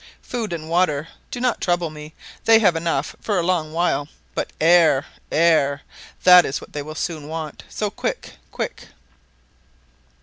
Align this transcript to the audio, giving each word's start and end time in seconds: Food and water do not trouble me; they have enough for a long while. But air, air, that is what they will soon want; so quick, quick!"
Food 0.23 0.51
and 0.51 0.67
water 0.67 1.09
do 1.29 1.39
not 1.39 1.61
trouble 1.61 1.91
me; 1.91 2.15
they 2.45 2.57
have 2.57 2.75
enough 2.75 3.15
for 3.21 3.37
a 3.37 3.43
long 3.43 3.71
while. 3.71 4.09
But 4.33 4.51
air, 4.59 5.05
air, 5.31 5.83
that 6.23 6.43
is 6.43 6.59
what 6.59 6.73
they 6.73 6.81
will 6.81 6.95
soon 6.95 7.27
want; 7.27 7.61
so 7.69 7.91
quick, 7.91 8.33
quick!" 8.51 8.87